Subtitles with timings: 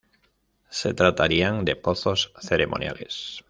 [0.71, 3.39] Se tratarían de pozos ceremoniales.